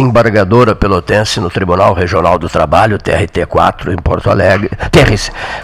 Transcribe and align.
desembargadora 0.00 0.74
pelotense 0.74 1.40
no 1.40 1.50
Tribunal 1.50 1.92
Regional 1.92 2.38
do 2.38 2.48
Trabalho, 2.48 2.98
TRT4, 2.98 3.92
em 3.92 3.96
Porto 3.96 4.30
Alegre, 4.30 4.70
TR, 4.90 5.10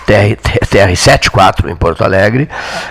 TR, 0.05 0.67
TR74, 0.67 1.71
em 1.71 1.77
Porto 1.77 2.05
Alegre, 2.05 2.49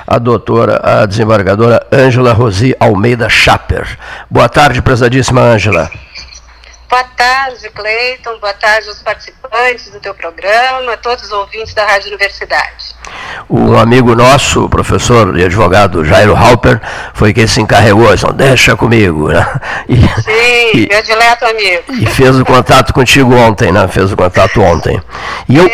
a 0.08 0.18
doutora, 0.18 0.82
a 0.84 1.06
desembargadora 1.06 1.86
Ângela 1.94 2.34
Rosi 2.34 2.76
Almeida 2.80 3.30
Chaper. 3.30 3.86
Boa 4.30 4.50
tarde, 4.50 4.82
prezadíssima 4.82 5.42
Ângela. 5.42 5.92
Boa 6.90 7.04
tarde, 7.04 7.70
Cleiton. 7.70 8.40
Boa 8.40 8.54
tarde 8.54 8.88
aos 8.88 9.02
participantes 9.02 9.92
do 9.92 10.00
teu 10.00 10.16
programa, 10.16 10.98
todos 10.98 11.26
os 11.26 11.32
ouvintes 11.32 11.74
da 11.74 11.86
Rádio 11.86 12.08
Universidade. 12.08 12.96
Um 13.50 13.78
amigo 13.78 14.16
nosso, 14.16 14.66
o 14.66 14.70
professor 14.70 15.38
e 15.38 15.44
advogado 15.44 16.04
Jairo 16.04 16.36
Halper, 16.36 16.82
foi 17.14 17.34
quem 17.34 17.48
se 17.48 17.62
encarregou, 17.62 18.14
então 18.14 18.32
deixa 18.32 18.76
comigo, 18.76 19.30
né? 19.30 19.46
E, 19.88 19.98
Sim, 19.98 20.72
e, 20.74 20.88
meu 20.90 21.04
dileto 21.04 21.46
amigo. 21.46 21.84
E 21.90 22.06
fez 22.08 22.40
o 22.40 22.46
contato 22.46 22.92
contigo 22.92 23.36
ontem, 23.36 23.72
né? 23.72 23.88
Fez 23.88 24.12
o 24.12 24.18
contato 24.18 24.60
ontem. 24.62 25.00
E 25.48 25.58
eu, 25.58 25.70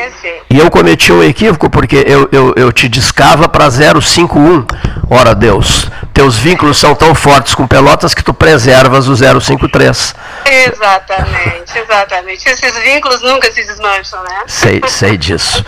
e 0.50 0.60
eu 0.60 0.70
cometi 0.70 1.14
um 1.14 1.24
equívoco 1.24 1.70
porque 1.70 2.04
eu, 2.06 2.28
eu, 2.32 2.54
eu 2.58 2.72
te 2.74 2.90
discava 2.90 3.48
para 3.48 3.70
051. 3.70 4.66
Ora 5.10 5.34
Deus, 5.34 5.90
teus 6.14 6.38
vínculos 6.38 6.78
são 6.78 6.94
tão 6.94 7.16
fortes 7.16 7.56
com 7.56 7.66
Pelotas 7.66 8.14
que 8.14 8.24
tu 8.24 8.34
preservas 8.34 9.08
o 9.08 9.16
053. 9.16 10.16
Exatamente, 10.46 11.78
exatamente. 11.80 12.50
Esses 12.50 12.78
vínculos 12.80 13.22
nunca 13.22 13.52
se 13.52 13.64
desmancham, 13.66 14.22
né? 14.24 14.44
Sei, 14.48 14.82
sei 14.88 15.18
disso. 15.18 15.64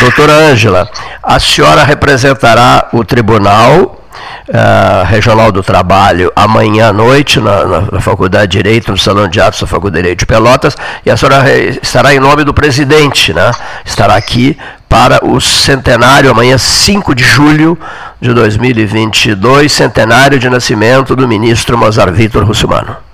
Doutora 0.00 0.32
Ângela, 0.32 0.88
a 1.26 1.40
senhora 1.40 1.82
representará 1.82 2.88
o 2.92 3.04
Tribunal 3.04 4.02
Uh, 4.48 5.04
Regional 5.04 5.50
do 5.50 5.60
Trabalho 5.60 6.32
amanhã 6.34 6.88
à 6.88 6.92
noite 6.92 7.40
na, 7.40 7.82
na, 7.90 8.00
Faculdade 8.00 8.52
de 8.52 8.62
Direito, 8.62 8.92
no 8.92 8.96
Salão 8.96 9.28
de 9.28 9.40
Atos 9.40 9.60
da 9.60 9.66
Faculdade 9.66 9.96
de 9.96 10.02
Direito 10.02 10.20
de 10.20 10.26
Pelotas, 10.26 10.76
e 11.04 11.10
a 11.10 11.16
senhora 11.16 11.44
estará 11.82 12.14
em 12.14 12.20
nome 12.20 12.44
do 12.44 12.54
presidente, 12.54 13.34
né? 13.34 13.50
Estará 13.84 14.14
aqui 14.14 14.56
para 14.88 15.22
o 15.26 15.40
centenário, 15.40 16.30
amanhã 16.30 16.56
5 16.56 17.12
de 17.12 17.24
julho 17.24 17.76
de 18.20 18.32
2022, 18.32 19.70
centenário 19.70 20.38
de 20.38 20.48
nascimento 20.48 21.16
do 21.16 21.26
ministro 21.26 21.76
Mozart 21.76 22.14
Vitor 22.14 22.44
Russumano. 22.44 23.05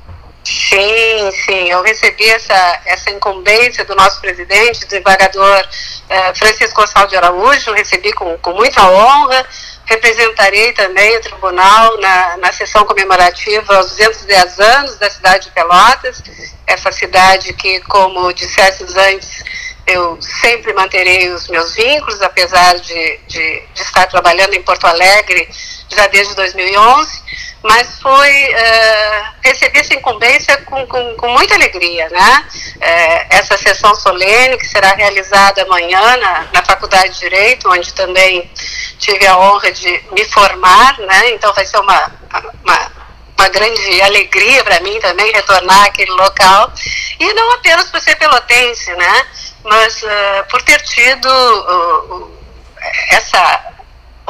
Sim, 0.44 1.30
sim. 1.44 1.70
Eu 1.70 1.82
recebi 1.82 2.28
essa, 2.28 2.80
essa 2.86 3.10
incumbência 3.10 3.84
do 3.84 3.94
nosso 3.94 4.20
presidente, 4.20 4.84
desembargador 4.86 5.68
eh, 6.08 6.34
Francisco 6.34 6.80
Gonçalves 6.80 7.10
de 7.10 7.16
Araújo, 7.16 7.72
recebi 7.72 8.12
com, 8.12 8.36
com 8.38 8.52
muita 8.52 8.82
honra. 8.88 9.46
Representarei 9.84 10.72
também 10.72 11.16
o 11.16 11.20
tribunal 11.20 12.00
na, 12.00 12.36
na 12.38 12.52
sessão 12.52 12.84
comemorativa 12.84 13.76
aos 13.76 13.90
210 13.90 14.60
anos 14.60 14.96
da 14.96 15.10
cidade 15.10 15.46
de 15.46 15.50
Pelotas, 15.50 16.22
essa 16.66 16.90
cidade 16.92 17.52
que, 17.52 17.80
como 17.80 18.32
disseste 18.32 18.84
antes, 18.96 19.44
eu 19.86 20.16
sempre 20.20 20.72
manterei 20.72 21.30
os 21.30 21.48
meus 21.48 21.74
vínculos, 21.74 22.22
apesar 22.22 22.78
de, 22.78 23.18
de, 23.26 23.62
de 23.74 23.82
estar 23.82 24.06
trabalhando 24.06 24.54
em 24.54 24.62
Porto 24.62 24.86
Alegre 24.86 25.48
já 25.88 26.06
desde 26.06 26.34
2011 26.34 27.22
mas 27.62 28.00
foi 28.00 28.54
uh, 28.54 29.24
recebi 29.40 29.78
essa 29.78 29.94
incumbência 29.94 30.56
com, 30.62 30.84
com, 30.86 31.16
com 31.16 31.28
muita 31.28 31.54
alegria, 31.54 32.08
né? 32.08 32.44
Uh, 32.76 33.26
essa 33.30 33.56
sessão 33.56 33.94
solene 33.94 34.58
que 34.58 34.66
será 34.66 34.92
realizada 34.94 35.62
amanhã 35.62 36.16
na, 36.16 36.48
na 36.52 36.64
Faculdade 36.64 37.14
de 37.14 37.20
Direito, 37.20 37.70
onde 37.70 37.92
também 37.94 38.50
tive 38.98 39.26
a 39.26 39.38
honra 39.38 39.70
de 39.70 40.04
me 40.12 40.24
formar, 40.24 40.98
né? 40.98 41.30
Então 41.30 41.52
vai 41.54 41.64
ser 41.64 41.78
uma, 41.78 42.10
uma, 42.64 42.92
uma 43.38 43.48
grande 43.48 44.02
alegria 44.02 44.64
para 44.64 44.80
mim 44.80 44.98
também 44.98 45.32
retornar 45.32 45.84
àquele 45.84 46.12
local 46.12 46.72
e 47.20 47.32
não 47.32 47.52
apenas 47.52 47.88
por 47.90 48.00
ser 48.00 48.16
pelotense, 48.16 48.92
né? 48.94 49.26
Mas 49.64 50.02
uh, 50.02 50.48
por 50.50 50.60
ter 50.62 50.80
tido 50.82 51.28
essa 53.10 53.72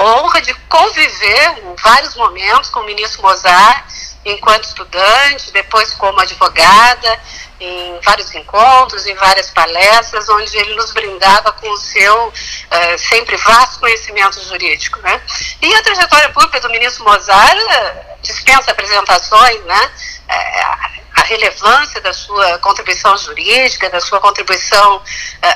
honra 0.02 0.40
de 0.42 0.52
conviver 0.68 1.58
em 1.58 1.74
vários 1.82 2.14
momentos 2.16 2.70
com 2.70 2.80
o 2.80 2.84
ministro 2.84 3.22
Mozart, 3.22 3.84
enquanto 4.24 4.64
estudante, 4.64 5.52
depois 5.52 5.94
como 5.94 6.20
advogada, 6.20 7.20
em 7.60 8.00
vários 8.00 8.34
encontros, 8.34 9.06
em 9.06 9.14
várias 9.14 9.50
palestras, 9.50 10.28
onde 10.28 10.56
ele 10.56 10.74
nos 10.74 10.92
brindava 10.92 11.52
com 11.52 11.70
o 11.70 11.76
seu 11.76 12.28
uh, 12.28 12.98
sempre 12.98 13.36
vasto 13.36 13.80
conhecimento 13.80 14.42
jurídico. 14.42 14.98
Né? 15.00 15.20
E 15.60 15.74
a 15.74 15.82
trajetória 15.82 16.28
pública 16.30 16.60
do 16.60 16.70
ministro 16.70 17.04
Mozart 17.04 17.58
uh, 17.58 18.22
dispensa 18.22 18.70
apresentações, 18.70 19.64
né? 19.64 19.90
Uh, 20.28 21.01
a 21.22 21.24
relevância 21.24 22.00
da 22.00 22.12
sua 22.12 22.58
contribuição 22.58 23.16
jurídica, 23.16 23.88
da 23.88 24.00
sua 24.00 24.20
contribuição 24.20 24.96
uh, 24.96 25.02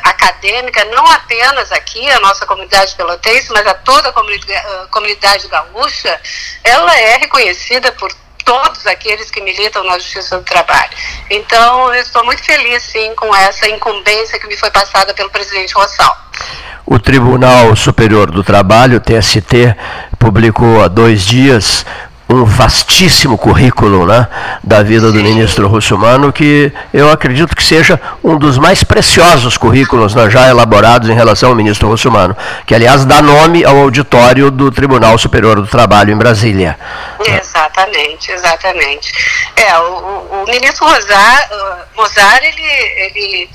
acadêmica, 0.04 0.84
não 0.86 1.04
apenas 1.10 1.72
aqui, 1.72 2.08
a 2.10 2.20
nossa 2.20 2.46
comunidade 2.46 2.94
pelotense, 2.94 3.52
mas 3.52 3.66
a 3.66 3.74
toda 3.74 4.08
a 4.10 4.12
comunidade, 4.12 4.52
uh, 4.52 4.88
comunidade 4.88 5.48
gaúcha, 5.48 6.20
ela 6.62 6.96
é 6.96 7.16
reconhecida 7.16 7.90
por 7.92 8.12
todos 8.44 8.86
aqueles 8.86 9.28
que 9.28 9.40
militam 9.40 9.82
na 9.84 9.98
Justiça 9.98 10.38
do 10.38 10.44
Trabalho. 10.44 10.90
Então, 11.28 11.92
eu 11.92 12.00
estou 12.00 12.24
muito 12.24 12.44
feliz, 12.44 12.80
sim, 12.84 13.12
com 13.16 13.34
essa 13.34 13.68
incumbência 13.68 14.38
que 14.38 14.46
me 14.46 14.56
foi 14.56 14.70
passada 14.70 15.12
pelo 15.12 15.28
presidente 15.30 15.74
Rossal. 15.74 16.16
O 16.86 17.00
Tribunal 17.00 17.74
Superior 17.74 18.30
do 18.30 18.44
Trabalho, 18.44 19.00
TST, 19.00 19.74
publicou 20.20 20.84
há 20.84 20.86
dois 20.86 21.22
dias 21.22 21.84
um 22.28 22.44
vastíssimo 22.44 23.38
currículo 23.38 24.06
né, 24.06 24.26
da 24.62 24.82
vida 24.82 25.12
do 25.12 25.22
ministro 25.22 25.68
Russumano, 25.68 26.32
que 26.32 26.72
eu 26.92 27.10
acredito 27.10 27.54
que 27.54 27.62
seja 27.62 28.00
um 28.22 28.36
dos 28.36 28.58
mais 28.58 28.82
preciosos 28.82 29.56
currículos 29.56 30.14
né, 30.14 30.28
já 30.28 30.48
elaborados 30.48 31.08
em 31.08 31.14
relação 31.14 31.50
ao 31.50 31.54
ministro 31.54 31.88
Russumano, 31.88 32.36
que 32.66 32.74
aliás 32.74 33.04
dá 33.04 33.22
nome 33.22 33.64
ao 33.64 33.76
auditório 33.76 34.50
do 34.50 34.72
Tribunal 34.72 35.16
Superior 35.18 35.60
do 35.60 35.68
Trabalho 35.68 36.12
em 36.12 36.16
Brasília. 36.16 36.76
Exatamente, 37.24 38.32
exatamente. 38.32 39.12
É, 39.54 39.78
o, 39.78 40.42
o, 40.42 40.44
ministro 40.48 40.84
Rosar, 40.84 41.48
uh, 41.52 42.00
Mozart, 42.00 42.42
ele, 42.42 42.62
ele 42.62 43.50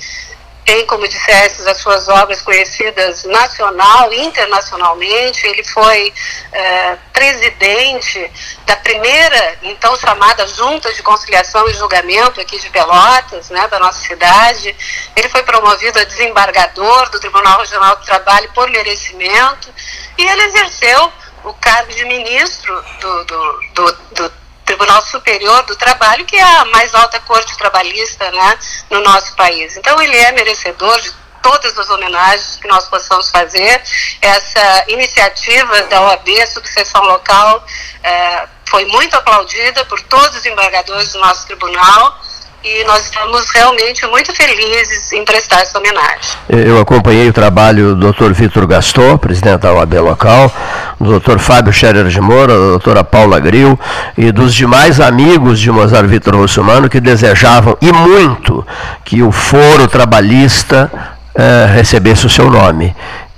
tem, 0.72 0.86
como 0.86 1.06
disseste, 1.06 1.68
as 1.68 1.76
suas 1.76 2.08
obras 2.08 2.40
conhecidas 2.40 3.24
nacional 3.24 4.10
e 4.10 4.24
internacionalmente. 4.24 5.46
Ele 5.46 5.62
foi 5.62 6.14
é, 6.50 6.96
presidente 7.12 8.32
da 8.64 8.76
primeira, 8.76 9.58
então 9.64 9.94
chamada 9.96 10.46
Junta 10.46 10.90
de 10.94 11.02
Conciliação 11.02 11.68
e 11.68 11.74
Julgamento 11.74 12.40
aqui 12.40 12.58
de 12.58 12.70
Pelotas, 12.70 13.50
né, 13.50 13.68
da 13.68 13.78
nossa 13.78 14.00
cidade. 14.00 14.74
Ele 15.14 15.28
foi 15.28 15.42
promovido 15.42 15.98
a 15.98 16.04
desembargador 16.04 17.10
do 17.10 17.20
Tribunal 17.20 17.58
Regional 17.58 17.96
do 17.96 18.06
Trabalho 18.06 18.50
por 18.54 18.70
merecimento 18.70 19.68
e 20.16 20.24
ele 20.24 20.42
exerceu 20.44 21.12
o 21.44 21.52
cargo 21.52 21.92
de 21.92 22.04
ministro 22.06 22.82
do, 22.98 23.24
do, 23.24 23.60
do, 23.74 23.92
do 24.14 24.41
Tribunal 24.72 25.02
Superior 25.02 25.62
do 25.64 25.76
Trabalho, 25.76 26.24
que 26.24 26.34
é 26.34 26.42
a 26.42 26.64
mais 26.66 26.94
alta 26.94 27.20
corte 27.20 27.56
trabalhista 27.58 28.30
né, 28.30 28.58
no 28.88 29.02
nosso 29.02 29.34
país. 29.36 29.76
Então, 29.76 30.00
ele 30.00 30.16
é 30.16 30.32
merecedor 30.32 30.98
de 30.98 31.12
todas 31.42 31.78
as 31.78 31.90
homenagens 31.90 32.56
que 32.56 32.66
nós 32.66 32.88
possamos 32.88 33.30
fazer. 33.30 33.82
Essa 34.22 34.84
iniciativa 34.88 35.82
da 35.82 36.00
OAB, 36.02 36.46
Subseção 36.46 37.02
Local, 37.02 37.66
é, 38.02 38.48
foi 38.66 38.86
muito 38.86 39.14
aplaudida 39.14 39.84
por 39.84 40.00
todos 40.02 40.38
os 40.38 40.46
embargadores 40.46 41.12
do 41.12 41.18
nosso 41.18 41.46
tribunal 41.46 42.18
e 42.64 42.84
nós 42.84 43.04
estamos 43.04 43.50
realmente 43.50 44.06
muito 44.06 44.34
felizes 44.34 45.12
em 45.12 45.24
prestar 45.24 45.60
essa 45.60 45.78
homenagem. 45.78 46.36
Eu 46.48 46.80
acompanhei 46.80 47.28
o 47.28 47.32
trabalho 47.32 47.94
do 47.94 48.12
Dr. 48.12 48.32
Vitor 48.32 48.66
Gaston, 48.66 49.16
presidente 49.18 49.60
da 49.60 49.72
OAB 49.72 49.94
local, 49.94 50.52
do 51.00 51.18
Dr. 51.18 51.38
Fábio 51.38 51.72
Scherer 51.72 52.06
de 52.06 52.20
Moura, 52.20 52.52
da 52.52 52.66
doutora 52.68 53.04
Paula 53.04 53.40
Gril 53.40 53.78
e 54.16 54.30
dos 54.30 54.54
demais 54.54 55.00
amigos 55.00 55.58
de 55.58 55.70
Mozart 55.70 56.06
Vitor 56.06 56.36
Russumano 56.36 56.88
que 56.88 57.00
desejavam 57.00 57.76
e 57.80 57.92
muito 57.92 58.66
que 59.04 59.22
o 59.22 59.32
foro 59.32 59.88
trabalhista 59.88 60.90
eh, 61.34 61.66
recebesse 61.72 62.26
o 62.26 62.30
seu 62.30 62.50
nome. 62.50 62.94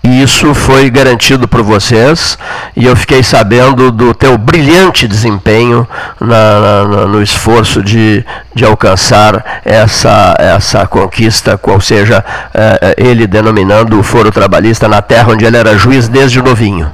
E 0.07 0.23
isso 0.23 0.53
foi 0.55 0.91
garantido 0.91 1.49
por 1.49 1.63
vocês. 1.63 2.37
E 2.77 2.85
eu 2.85 2.95
fiquei 2.95 3.23
sabendo 3.23 3.91
do 3.91 4.13
teu 4.13 4.37
brilhante 4.37 5.09
desempenho 5.09 5.89
na, 6.21 6.85
na, 6.87 7.07
no 7.07 7.23
esforço 7.23 7.83
de, 7.83 8.23
de 8.55 8.67
alcançar 8.67 9.63
essa, 9.65 10.37
essa 10.39 10.87
conquista, 10.87 11.57
qual 11.57 11.81
seja 11.81 12.23
eh, 12.53 12.95
ele 12.99 13.27
denominando 13.27 13.99
o 13.99 14.03
foro 14.03 14.31
trabalhista 14.31 14.87
na 14.87 15.01
terra 15.01 15.33
onde 15.33 15.47
ele 15.47 15.57
era 15.57 15.79
juiz 15.79 16.07
desde 16.07 16.43
novinho 16.43 16.93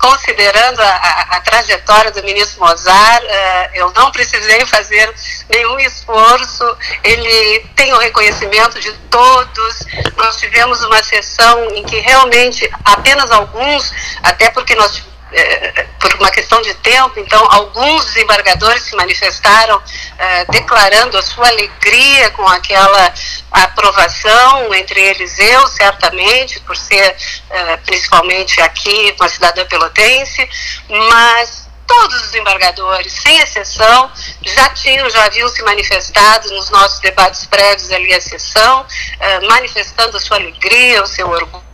considerando 0.00 0.80
a, 0.80 0.88
a, 0.88 1.36
a, 1.36 1.40
trajetória 1.40 2.10
do 2.10 2.22
ministro 2.22 2.58
Mozart, 2.60 3.22
uh, 3.22 3.70
eu 3.74 3.92
não 3.92 4.10
precisei 4.10 4.64
fazer 4.64 5.12
nenhum 5.50 5.78
esforço, 5.78 6.64
ele 7.04 7.60
tem 7.76 7.92
o 7.92 7.98
reconhecimento 7.98 8.80
de 8.80 8.92
todos. 9.10 9.84
Nós 10.16 10.38
tivemos 10.38 10.82
uma 10.82 11.02
sessão 11.02 11.70
em 11.74 11.84
que 11.84 11.98
realmente 11.98 12.68
apenas 12.84 13.30
alguns, 13.30 13.92
até 14.22 14.50
porque 14.50 14.74
nós 14.74 15.02
é, 15.32 15.86
por 15.98 16.14
uma 16.14 16.30
questão 16.30 16.60
de 16.62 16.74
tempo, 16.74 17.18
então 17.18 17.46
alguns 17.50 18.04
desembargadores 18.06 18.82
se 18.82 18.96
manifestaram 18.96 19.80
é, 20.18 20.44
declarando 20.46 21.16
a 21.16 21.22
sua 21.22 21.48
alegria 21.48 22.30
com 22.30 22.46
aquela 22.48 23.14
aprovação, 23.50 24.74
entre 24.74 25.00
eles 25.00 25.38
eu, 25.38 25.66
certamente, 25.68 26.60
por 26.60 26.76
ser 26.76 27.16
é, 27.50 27.76
principalmente 27.78 28.60
aqui 28.60 29.14
uma 29.18 29.28
cidadã 29.28 29.64
pelotense, 29.66 30.48
mas 30.88 31.68
todos 31.90 32.22
os 32.24 32.34
embargadores, 32.34 33.12
sem 33.12 33.38
exceção, 33.40 34.10
já 34.42 34.68
tinham, 34.70 35.10
já 35.10 35.24
haviam 35.24 35.48
se 35.48 35.60
manifestado 35.62 36.48
nos 36.50 36.70
nossos 36.70 37.00
debates 37.00 37.46
prévios 37.46 37.90
ali 37.90 38.14
à 38.14 38.20
sessão, 38.20 38.82
uh, 38.82 39.48
manifestando 39.48 40.16
a 40.16 40.20
sua 40.20 40.36
alegria, 40.36 41.02
o 41.02 41.06
seu 41.06 41.28
orgulho 41.28 41.69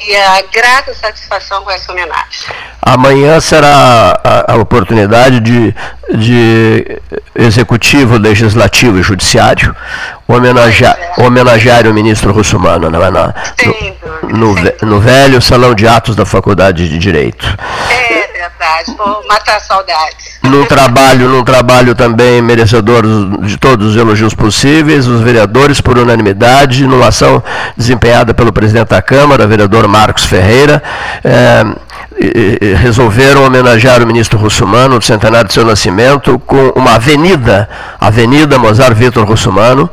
e 0.00 0.16
a 0.16 0.42
grata 0.52 0.94
satisfação 0.94 1.62
com 1.62 1.70
essa 1.70 1.90
homenagem. 1.92 2.48
Amanhã 2.82 3.40
será 3.40 4.18
a, 4.22 4.52
a 4.52 4.56
oportunidade 4.56 5.40
de, 5.40 5.74
de 6.14 7.00
executivo, 7.34 8.16
legislativo 8.16 8.98
e 8.98 9.02
judiciário 9.02 9.74
homenagear, 10.28 10.96
é. 10.98 11.22
homenagear 11.22 11.86
o 11.86 11.94
ministro 11.94 12.32
Russumano, 12.32 12.90
não 12.90 13.02
é? 13.04 13.10
Na, 13.10 13.34
no, 14.22 14.54
no, 14.54 14.54
no, 14.82 15.00
velho 15.00 15.40
salão 15.40 15.74
de 15.74 15.88
atos 15.88 16.14
da 16.14 16.26
Faculdade 16.26 16.88
de 16.88 16.98
Direito. 16.98 17.46
É, 17.90 18.17
verdade, 18.68 18.94
vou 18.96 19.24
matar 19.26 19.60
saudades. 19.60 20.38
Num 20.42 20.64
trabalho, 20.64 21.28
num 21.28 21.44
trabalho 21.44 21.94
também 21.94 22.42
merecedor 22.42 23.02
de 23.42 23.56
todos 23.56 23.88
os 23.88 23.96
elogios 23.96 24.34
possíveis, 24.34 25.06
os 25.06 25.20
vereadores, 25.20 25.80
por 25.80 25.98
unanimidade, 25.98 26.86
numa 26.86 27.08
ação 27.08 27.42
desempenhada 27.76 28.34
pelo 28.34 28.52
presidente 28.52 28.88
da 28.88 29.02
Câmara, 29.02 29.46
vereador 29.46 29.88
Marcos 29.88 30.24
Ferreira, 30.24 30.82
é, 31.24 31.64
resolveram 32.76 33.44
homenagear 33.44 34.02
o 34.02 34.06
ministro 34.06 34.38
Russumano 34.38 34.96
no 34.96 35.02
centenário 35.02 35.48
de 35.48 35.54
seu 35.54 35.64
nascimento 35.64 36.38
com 36.40 36.70
uma 36.74 36.96
avenida, 36.96 37.68
Avenida 38.00 38.58
Mozart 38.58 38.94
Vitor 38.94 39.24
Russumano, 39.24 39.88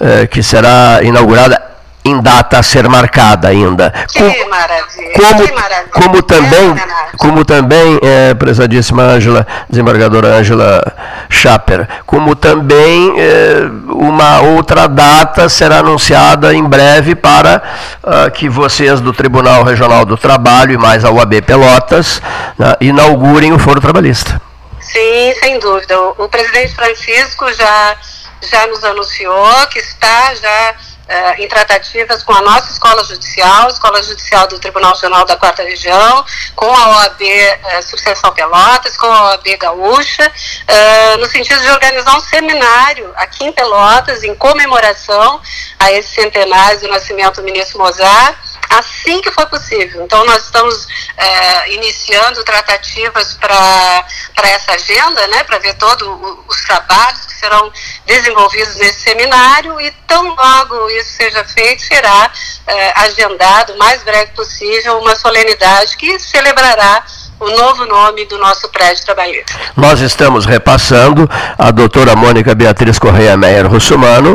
é, 0.00 0.26
que 0.26 0.42
será 0.42 1.00
inaugurada 1.02 1.67
em 2.08 2.20
data 2.20 2.58
a 2.58 2.62
ser 2.62 2.88
marcada 2.88 3.48
ainda. 3.48 3.92
Que 4.08 4.18
como, 4.18 4.50
maravilha, 4.50 5.12
como, 5.14 5.46
que 5.46 5.52
maravilha. 5.52 5.90
Como 5.92 6.22
também, 6.22 6.74
como 7.18 7.44
também 7.44 8.00
é, 8.02 8.34
prezadíssima 8.34 9.02
Ângela, 9.02 9.46
desembargadora 9.68 10.28
Ângela 10.28 10.82
Schaper, 11.28 11.88
como 12.06 12.34
também 12.34 13.14
é, 13.18 13.68
uma 13.88 14.40
outra 14.40 14.86
data 14.88 15.48
será 15.48 15.78
anunciada 15.78 16.54
em 16.54 16.64
breve 16.64 17.14
para 17.14 17.62
uh, 18.02 18.30
que 18.30 18.48
vocês 18.48 19.00
do 19.00 19.12
Tribunal 19.12 19.62
Regional 19.62 20.04
do 20.04 20.16
Trabalho 20.16 20.72
e 20.72 20.78
mais 20.78 21.04
a 21.04 21.10
UAB 21.10 21.42
Pelotas 21.42 22.22
né, 22.58 22.76
inaugurem 22.80 23.52
o 23.52 23.58
Foro 23.58 23.80
Trabalhista. 23.80 24.40
Sim, 24.80 25.34
sem 25.40 25.58
dúvida. 25.58 25.98
O, 26.00 26.24
o 26.24 26.28
presidente 26.28 26.74
Francisco 26.74 27.52
já, 27.52 27.96
já 28.42 28.66
nos 28.66 28.82
anunciou 28.84 29.66
que 29.70 29.78
está 29.78 30.34
já 30.34 30.74
uh, 31.08 31.42
em 31.42 31.48
tratativas 31.48 32.22
com 32.22 32.32
a 32.32 32.42
nossa 32.42 32.70
escola 32.70 33.02
judicial, 33.02 33.68
escola 33.68 34.02
judicial 34.02 34.46
do 34.46 34.58
Tribunal 34.58 34.92
Regional 34.92 35.24
da 35.24 35.36
Quarta 35.36 35.62
Região, 35.62 36.24
com 36.54 36.66
a 36.66 36.88
OAB 36.88 37.20
uh, 37.20 37.24
eh, 37.24 37.82
Sucessão 37.82 38.32
Pelotas, 38.32 38.96
com 38.96 39.06
a 39.06 39.30
OAB 39.30 39.46
Gaúcha, 39.58 40.30
uh, 40.30 41.18
no 41.18 41.26
sentido 41.26 41.60
de 41.60 41.70
organizar 41.70 42.16
um 42.16 42.20
seminário 42.20 43.12
aqui 43.16 43.44
em 43.44 43.52
Pelotas, 43.52 44.22
em 44.22 44.34
comemoração 44.34 45.40
a 45.78 45.92
esse 45.92 46.14
centenário 46.14 46.80
do 46.80 46.88
nascimento 46.88 47.36
do 47.36 47.44
ministro 47.44 47.78
Mozart, 47.78 48.47
assim 48.70 49.20
que 49.20 49.30
for 49.30 49.46
possível. 49.46 50.04
Então, 50.04 50.24
nós 50.24 50.44
estamos 50.44 50.86
é, 51.16 51.72
iniciando 51.72 52.44
tratativas 52.44 53.34
para 53.34 54.04
essa 54.44 54.72
agenda, 54.72 55.26
né, 55.28 55.44
para 55.44 55.58
ver 55.58 55.74
todos 55.74 56.08
os 56.46 56.64
trabalhos 56.64 57.24
que 57.26 57.34
serão 57.34 57.72
desenvolvidos 58.06 58.76
nesse 58.76 59.02
seminário 59.02 59.80
e 59.80 59.90
tão 60.06 60.34
logo 60.34 60.90
isso 60.90 61.12
seja 61.12 61.44
feito, 61.44 61.82
será 61.82 62.30
é, 62.66 62.92
agendado 63.00 63.74
o 63.74 63.78
mais 63.78 64.02
breve 64.02 64.32
possível 64.32 64.98
uma 64.98 65.14
solenidade 65.14 65.96
que 65.96 66.18
celebrará 66.18 67.04
o 67.40 67.50
novo 67.50 67.86
nome 67.86 68.24
do 68.26 68.38
nosso 68.38 68.68
prédio 68.68 69.04
trabalhista. 69.04 69.52
Nós 69.76 70.00
estamos 70.00 70.44
repassando 70.44 71.28
a 71.58 71.70
doutora 71.70 72.16
Mônica 72.16 72.54
Beatriz 72.54 72.98
Correia 72.98 73.36
Meyer 73.36 73.66
Russumano, 73.66 74.34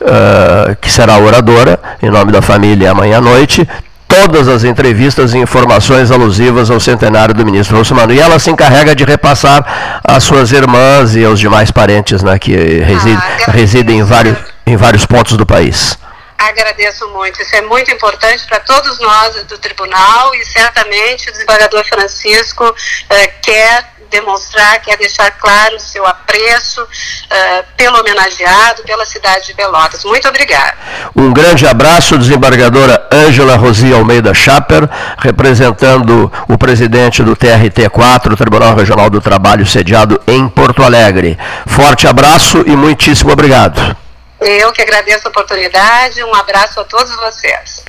uh, 0.00 0.76
que 0.80 0.90
será 0.90 1.18
oradora, 1.18 1.80
em 2.02 2.10
nome 2.10 2.30
da 2.30 2.40
família 2.40 2.92
amanhã 2.92 3.18
à 3.18 3.20
noite, 3.20 3.68
todas 4.06 4.46
as 4.46 4.62
entrevistas 4.62 5.34
e 5.34 5.38
informações 5.38 6.10
alusivas 6.10 6.70
ao 6.70 6.78
centenário 6.78 7.34
do 7.34 7.44
ministro 7.44 7.76
Russumano. 7.76 8.12
E 8.12 8.20
ela 8.20 8.38
se 8.38 8.50
encarrega 8.50 8.94
de 8.94 9.04
repassar 9.04 10.00
às 10.04 10.22
suas 10.22 10.52
irmãs 10.52 11.16
e 11.16 11.24
aos 11.24 11.40
demais 11.40 11.70
parentes 11.70 12.22
né, 12.22 12.38
que 12.38 12.54
reside, 12.54 13.20
ah, 13.46 13.50
residem 13.50 13.98
em 13.98 14.04
vários, 14.04 14.36
em 14.66 14.76
vários 14.76 15.04
pontos 15.04 15.36
do 15.36 15.44
país. 15.44 15.98
Agradeço 16.38 17.08
muito. 17.08 17.40
Isso 17.40 17.56
é 17.56 17.62
muito 17.62 17.90
importante 17.90 18.44
para 18.46 18.60
todos 18.60 18.98
nós 18.98 19.44
do 19.44 19.58
tribunal 19.58 20.34
e 20.34 20.44
certamente 20.44 21.28
o 21.28 21.32
desembargador 21.32 21.84
Francisco 21.84 22.74
eh, 23.10 23.26
quer 23.42 23.94
demonstrar, 24.14 24.80
quer 24.80 24.96
deixar 24.96 25.30
claro 25.32 25.76
o 25.76 25.80
seu 25.80 26.06
apreço 26.06 26.82
uh, 26.82 27.64
pelo 27.76 27.98
homenageado, 27.98 28.82
pela 28.84 29.04
cidade 29.04 29.46
de 29.46 29.54
Pelotas. 29.54 30.04
Muito 30.04 30.28
obrigada. 30.28 30.74
Um 31.16 31.32
grande 31.32 31.66
abraço, 31.66 32.16
desembargadora 32.16 33.08
Ângela 33.12 33.56
Rosi 33.56 33.92
Almeida 33.92 34.32
Schaper, 34.32 34.88
representando 35.18 36.30
o 36.48 36.56
presidente 36.56 37.22
do 37.22 37.34
TRT4, 37.34 38.36
Tribunal 38.36 38.76
Regional 38.76 39.10
do 39.10 39.20
Trabalho, 39.20 39.66
sediado 39.66 40.20
em 40.28 40.48
Porto 40.48 40.82
Alegre. 40.82 41.36
Forte 41.66 42.06
abraço 42.06 42.62
e 42.66 42.76
muitíssimo 42.76 43.32
obrigado. 43.32 44.03
Eu 44.46 44.72
que 44.74 44.82
agradeço 44.82 45.26
a 45.26 45.30
oportunidade. 45.30 46.22
Um 46.22 46.34
abraço 46.34 46.78
a 46.78 46.84
todos 46.84 47.16
vocês. 47.16 47.82